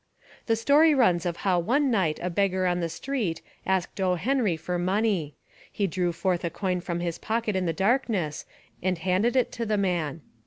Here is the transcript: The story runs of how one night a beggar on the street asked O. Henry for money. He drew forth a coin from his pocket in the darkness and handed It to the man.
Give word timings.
The 0.47 0.55
story 0.55 0.95
runs 0.95 1.27
of 1.27 1.37
how 1.45 1.59
one 1.59 1.91
night 1.91 2.19
a 2.23 2.31
beggar 2.31 2.65
on 2.65 2.79
the 2.79 2.89
street 2.89 3.43
asked 3.67 4.01
O. 4.01 4.15
Henry 4.15 4.57
for 4.57 4.79
money. 4.79 5.35
He 5.71 5.85
drew 5.85 6.11
forth 6.11 6.43
a 6.43 6.49
coin 6.49 6.81
from 6.81 7.01
his 7.01 7.19
pocket 7.19 7.55
in 7.55 7.67
the 7.67 7.71
darkness 7.71 8.47
and 8.81 8.97
handed 8.97 9.35
It 9.35 9.51
to 9.51 9.63
the 9.67 9.77
man. 9.77 10.21